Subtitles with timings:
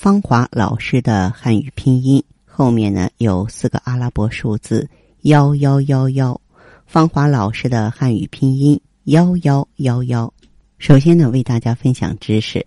[0.00, 4.88] 芳华老师的汉语拼音后面呢有四个阿拉伯数字
[5.22, 6.40] 幺幺幺幺。
[6.86, 10.32] 芳华老师的汉语拼音幺幺幺幺。
[10.78, 12.64] 首先呢，为大家分享知识，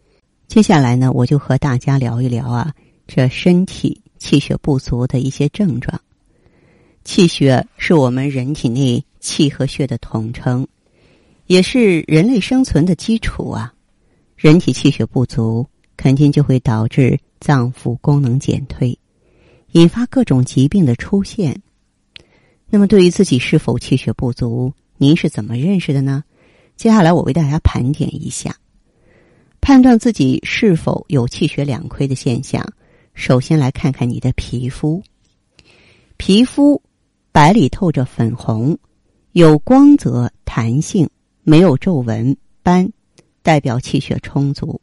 [0.50, 2.74] 接下来呢，我就和大家聊一聊啊。
[3.08, 6.02] 这身体气血不足的一些症状，
[7.06, 10.68] 气血是我们人体内气和血的统称，
[11.48, 13.74] 也是人类生存的基础啊。
[14.36, 15.66] 人体气血不足，
[16.02, 18.98] 肯定就会导致脏腑功能减退，
[19.74, 21.62] 引发各种疾病的出现。
[22.72, 26.24] 那么，对于自己是否气血不足，您是怎么认识的呢？
[26.76, 28.56] 接下来，我为大家盘点一下，
[29.62, 32.68] 判断自己是否有气血两亏的现象。
[33.14, 35.04] 首先来看看你的皮肤，
[36.18, 36.82] 皮肤
[37.32, 38.76] 白里透着粉红，
[39.34, 41.08] 有光泽、弹性，
[41.44, 42.92] 没有皱纹斑，
[43.44, 44.81] 代表气血充足。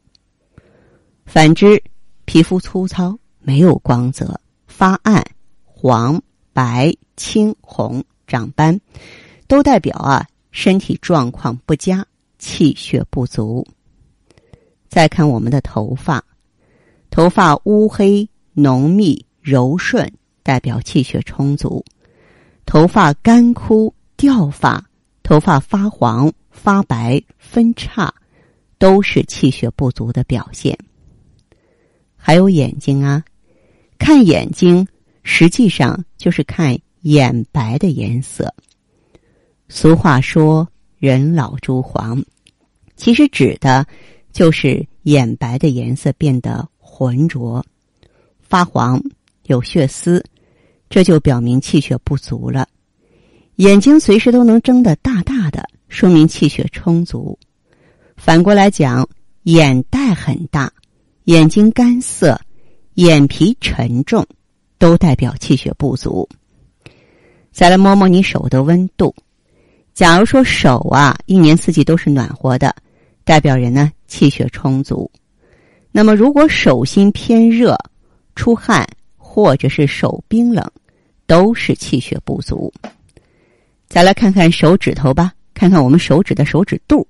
[1.31, 1.79] 反之，
[2.25, 5.23] 皮肤粗糙、没有光泽、发暗、
[5.63, 6.19] 黄、
[6.53, 8.81] 白、青、红、长斑，
[9.47, 12.03] 都代表啊身体状况不佳，
[12.39, 13.63] 气血不足。
[14.87, 16.23] 再看我们的头发。
[17.11, 21.85] 头发乌黑、浓密、柔顺，代表气血充足；
[22.65, 24.83] 头发干枯、掉发，
[25.21, 28.11] 头发发黄、发白、分叉，
[28.79, 30.75] 都是气血不足的表现。
[32.19, 33.23] 还有眼睛啊，
[33.97, 34.87] 看眼睛
[35.23, 38.53] 实际上就是看眼白的颜色。
[39.67, 40.67] 俗话说
[40.99, 42.23] “人老珠黄”，
[42.95, 43.87] 其实指的
[44.31, 46.69] 就是眼白的颜色变得。
[46.91, 47.65] 浑浊、
[48.41, 49.01] 发黄、
[49.45, 50.21] 有血丝，
[50.89, 52.67] 这就表明气血不足了。
[53.55, 57.39] 眼睛随时都能睁得大大的，说明气血充足。
[58.17, 59.07] 反过来讲，
[59.43, 60.73] 眼袋很大、
[61.29, 62.41] 眼睛干涩、
[62.95, 64.25] 眼皮沉重，
[64.79, 66.27] 都代表气血不足。
[67.51, 69.13] 再来摸摸你手的温度，
[69.93, 72.75] 假如说手啊一年四季都是暖和的，
[73.23, 75.07] 代表人呢气血充足。
[75.91, 77.77] 那么，如果手心偏热、
[78.35, 80.67] 出汗，或者是手冰冷，
[81.27, 82.73] 都是气血不足。
[83.87, 87.07] 再来看看手指头吧，看看我们手指的手指肚。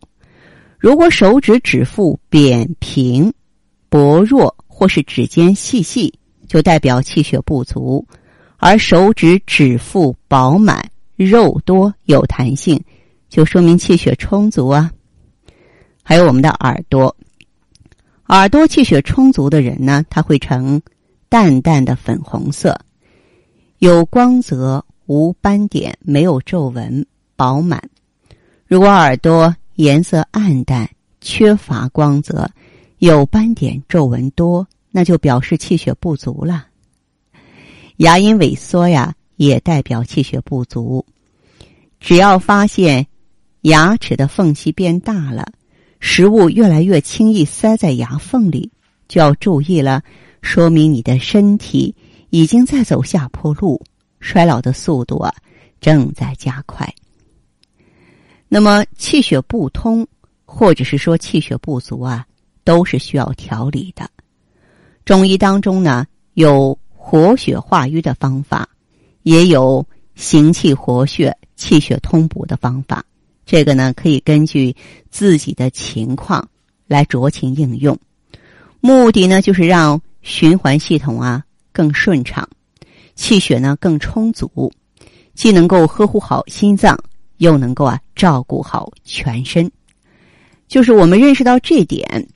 [0.78, 3.34] 如果手指指腹扁平、
[3.89, 6.13] 薄弱，或是指尖细细，
[6.47, 8.05] 就代表气血不足；
[8.57, 12.81] 而手指指腹饱满、肉多有弹性，
[13.29, 14.91] 就说明气血充足啊。
[16.03, 17.16] 还有我们的耳朵。
[18.27, 20.79] 耳朵气血充足的人呢，他会呈
[21.29, 22.79] 淡淡的粉红色，
[23.79, 27.81] 有光泽，无斑点，没有皱纹，饱满。
[28.67, 30.88] 如果耳朵颜色暗淡，
[31.21, 32.47] 缺乏光泽，
[32.99, 36.67] 有斑点、皱纹多，那就表示气血不足了。
[37.97, 41.05] 牙龈萎缩呀，也代表气血不足。
[41.99, 43.07] 只要发现
[43.61, 45.51] 牙齿的缝隙变大了。
[46.01, 48.71] 食物越来越轻易塞在牙缝里，
[49.09, 50.01] 就要注意了，
[50.41, 51.93] 说明你的身体
[52.29, 53.81] 已经在走下坡路，
[54.21, 55.33] 衰老的速度啊
[55.81, 56.88] 正在加快。
[58.47, 60.07] 那么气血不通，
[60.45, 62.25] 或者是说气血不足啊，
[62.63, 64.09] 都是需要调理的。
[65.05, 68.69] 中医当中呢，有活血化瘀的方法，
[69.23, 73.03] 也有行气活血、气血通补的方法。
[73.45, 74.75] 这个呢，可以根据
[75.09, 76.47] 自己的情况
[76.85, 77.97] 来酌情应用，
[78.79, 82.47] 目的呢就是让循环系统啊更顺畅，
[83.15, 84.71] 气血呢更充足，
[85.33, 86.95] 既能够呵护好心脏，
[87.38, 89.71] 又能够啊照顾好全身。
[90.67, 92.27] 就是我们认识到这点，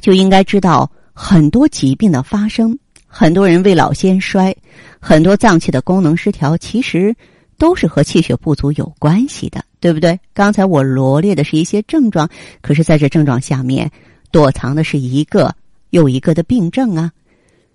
[0.00, 4.56] 就应该知道很多疾病的发生，很多人未老先衰，
[5.00, 7.14] 很多脏器的功能失调，其实。
[7.58, 10.20] 都是和气血不足有关系的，对不对？
[10.34, 12.28] 刚才我罗列的是一些症状，
[12.60, 13.90] 可是在这症状下面
[14.30, 15.54] 躲藏的是一个
[15.88, 17.10] 又一个的病症啊。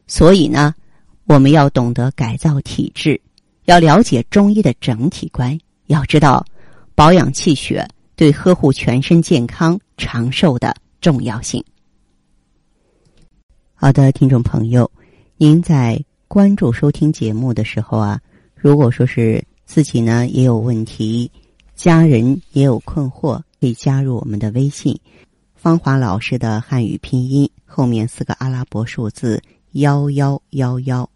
[0.06, 0.76] 所以呢，
[1.26, 3.20] 我们要懂得改造体质，
[3.66, 6.46] 要了解中医的整体观，要知道
[6.94, 7.84] 保养气血
[8.16, 11.66] 对呵护全身健康长寿的重要性。
[13.84, 14.92] 好的，听众朋友，
[15.38, 18.22] 您在关注收听节目的时候啊，
[18.54, 21.32] 如果说是自己呢也有问题，
[21.74, 24.96] 家人也有困惑，可以加入我们的微信
[25.58, 29.42] “芳华老师的汉语拼音”后面四个阿拉伯数字
[29.72, 31.10] 幺幺幺幺，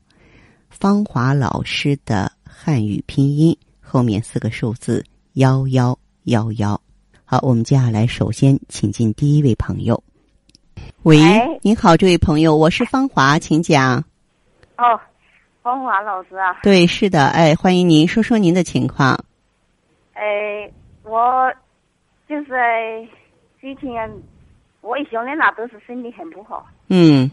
[0.71, 6.81] 芳华老师的汉语拼音后面四个数字幺幺幺幺。
[7.25, 10.03] 好，我们接下来首先请进第一位朋友。
[11.03, 11.17] 喂，
[11.61, 14.03] 您好，这位朋友，我是芳华，请讲。
[14.77, 14.99] 哦，
[15.61, 16.59] 芳华老师啊。
[16.63, 19.17] 对，是的，哎，欢迎您，说说您的情况。
[20.13, 20.69] 哎，
[21.03, 21.53] 我
[22.27, 23.07] 就是
[23.61, 23.93] 最近
[24.81, 26.65] 我一向来那都是身体很不好。
[26.89, 27.29] 嗯。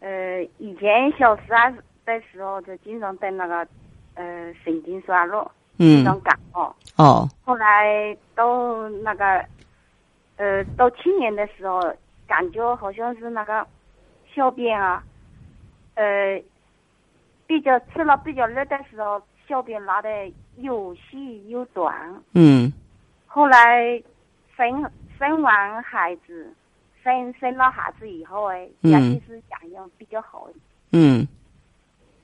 [0.00, 1.76] 呃，以前小时候
[2.06, 3.58] 的时候就经常得那个
[4.14, 6.74] 呃神经衰弱，经常感冒。
[6.96, 7.28] 哦。
[7.44, 9.44] 后来到那个
[10.36, 11.80] 呃到去年的时候，
[12.30, 13.66] 感觉好像是那个
[14.32, 15.02] 小便啊。
[15.96, 16.40] 呃，
[17.48, 20.08] 比较吃了比较热的时候，小便拉的
[20.58, 21.92] 又细又短。
[22.34, 22.72] 嗯。
[23.26, 24.00] 后来
[24.56, 24.88] 生
[25.18, 26.54] 生完孩子，
[27.02, 30.48] 生生了孩子以后哎，尤其是养养比较好。
[30.92, 31.26] 嗯。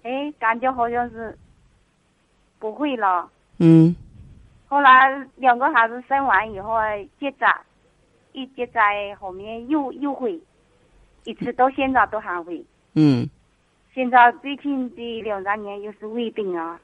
[0.05, 1.37] 哎，感觉好像是
[2.61, 3.29] 不会了。
[3.59, 3.95] 嗯。
[4.69, 7.61] 后来两个孩子生完以后哎，结扎，
[8.37, 10.39] 一直在后面又又会，
[11.25, 12.63] 一直到现在都还会。
[12.95, 13.27] 嗯。
[13.95, 16.79] 现在最近这两三年又是胃病啊，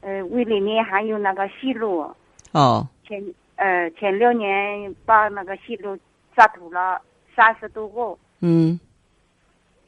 [0.00, 2.12] 呃，胃里面还有那个息肉。
[2.50, 2.88] 哦。
[3.04, 3.24] 前
[3.54, 5.96] 呃前六年把那个息肉
[6.34, 7.00] 扎吐了
[7.36, 8.18] 三十多个。
[8.40, 8.80] 嗯。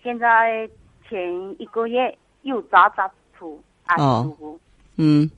[0.05, 0.71] 现在
[1.09, 4.59] 前一个月又扎扎土二十多个。
[4.99, 5.29] 嗯。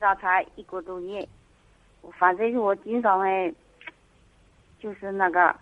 [0.00, 1.26] 扎才一个多月，
[2.18, 3.50] 反正我经常哎，
[4.80, 5.54] 就是那个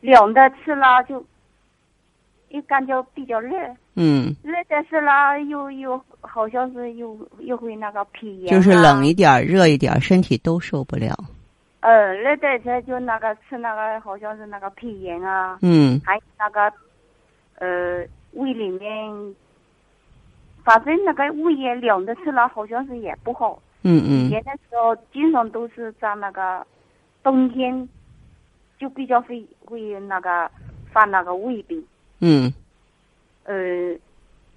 [0.00, 1.24] 凉的吃了就。
[2.50, 3.50] 又感觉比较热，
[3.96, 11.12] 嗯，热的是啦，又又好像是又又会那个皮炎，就是冷一点、热一点，身体都受不了。
[11.80, 16.72] 呃，热的吃就那个吃那个，好像是那个皮炎啊，嗯，还有那个
[17.58, 19.34] 呃胃里面，
[20.62, 23.60] 反正那个胃也凉的吃了，好像是也不好。
[23.82, 24.26] 嗯嗯。
[24.26, 26.64] 以前的时候经常都是在那个
[27.24, 27.88] 冬天，
[28.78, 30.50] 就比较会会那个
[30.92, 31.84] 犯那个胃病。
[32.20, 32.52] 嗯，
[33.44, 33.54] 呃，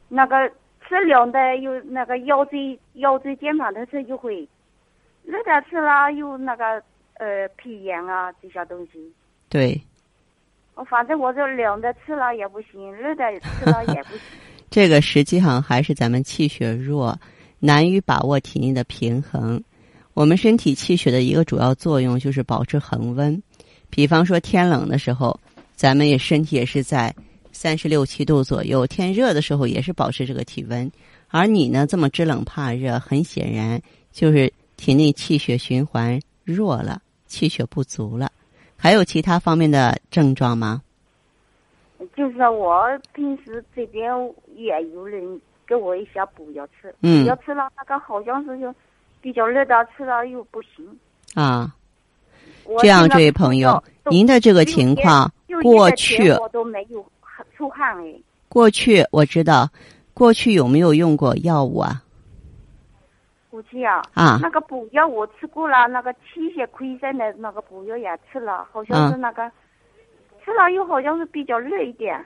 [0.07, 0.49] 那个
[0.87, 4.47] 吃凉的又那个腰椎腰椎间盘的时候就会，
[5.23, 6.81] 热的吃了又那个
[7.15, 9.13] 呃皮炎啊这些东西。
[9.49, 9.81] 对。
[10.75, 14.21] 我反正我这凉的吃了也不行，热的吃了也不行。
[14.69, 17.17] 这个实际上还是咱们气血弱，
[17.59, 19.59] 难于把握体内的平衡。
[20.13, 23.41] 我们身体气血的一个主要作用就是保持恒温，
[23.89, 25.39] 比方说天冷的时候，
[25.75, 27.13] 咱们也身体也是在。
[27.53, 30.91] 三十六七度左右，天热的时候也是保持这个体温，
[31.29, 33.81] 而你呢这么知冷怕热，很显然
[34.11, 38.31] 就是体内气血循环弱了，气血不足了。
[38.75, 40.83] 还有其他方面的症状吗？
[42.15, 42.85] 就是我
[43.15, 44.13] 平时这边
[44.55, 48.71] 也有人给我一些补药吃，嗯，药吃了那个好像是就
[49.19, 50.85] 比较热的，吃了又不行。
[51.33, 51.75] 啊，
[52.79, 55.31] 这样，这位朋友，您的这个情况
[55.61, 57.05] 过去我都没有。
[57.55, 58.13] 出汗哎！
[58.49, 59.67] 过去我知道，
[60.13, 62.03] 过去有没有用过药物啊？
[63.49, 69.49] 过去啊，啊，那个补药我吃过了，那个气血亏肾的那个补药也吃了，好像是那个
[70.43, 72.23] 吃了又好像是比较热一点。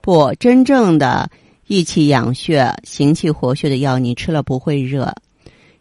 [0.00, 1.28] 不，真正的
[1.66, 5.12] 益气养血、行气活血的药，你吃了不会热。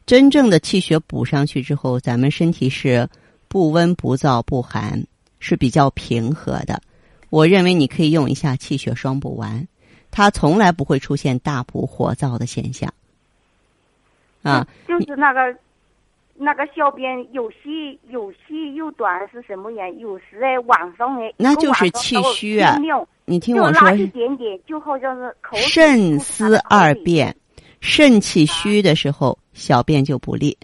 [0.06, 3.08] 真正的气血补上去之后，咱们身体是
[3.56, 5.02] 不温不燥不寒，
[5.40, 6.82] 是比较平和的。
[7.30, 9.66] 我认为你可以用一下气血双补丸，
[10.12, 12.94] 它从来不会出现大补火燥的现象。
[14.44, 15.56] 啊，就是那个
[16.34, 20.02] 那个小便有细有细又短是什么原因？
[20.02, 22.78] 有时哎晚上哎，那就是气虚啊。
[23.24, 27.34] 你听我说，一点点就好像是口肾思二便，
[27.80, 30.58] 肾气虚的时候，小便就不利。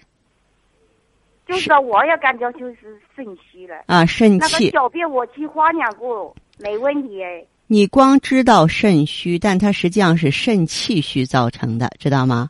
[1.52, 4.40] 就是我也感觉就是肾虚了啊，肾气。
[4.40, 6.36] 那个小便我去化验过。
[6.60, 12.50] 没问题哎，你光知道肾虚，但它实际上是肾气虚造成的，知道吗？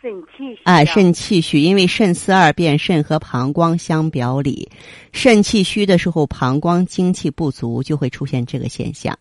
[0.00, 0.60] 肾气虚。
[0.64, 4.70] 哎，肾气虚，因为肾思二便，肾和膀胱相表里，
[5.12, 9.18] 肾气虚的时候，膀胱精气不足，就会出现这个现象。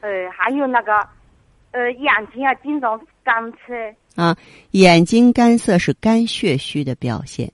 [0.00, 0.92] 呃，还有那个，
[1.70, 3.72] 呃，眼睛啊，经常干涩。
[4.16, 4.36] 啊，
[4.72, 7.52] 眼睛干涩是肝血虚的表现，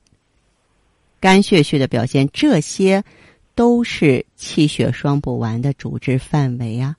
[1.21, 3.05] 肝血虚的表现，这些。
[3.55, 6.97] 都是气血双补丸的主治范围啊，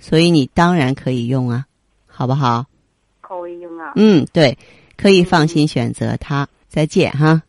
[0.00, 1.64] 所以你当然可以用啊，
[2.08, 2.66] 好不好？
[3.20, 3.92] 可以用啊。
[3.94, 4.58] 嗯，对，
[4.96, 6.48] 可以放心选择它。
[6.66, 7.40] 再见哈。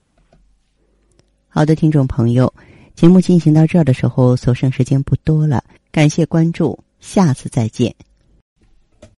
[1.49, 2.53] 好的，听众朋友，
[2.93, 7.95] 节目进行到这儿的时候，所剩时间不多了，感谢关注，下次再见。